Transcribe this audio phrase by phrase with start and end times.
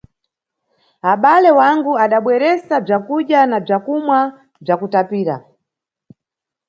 [1.11, 4.19] Abale wangu adabweresa bzakudya na bzakumwa
[4.61, 5.35] bwa kutapira.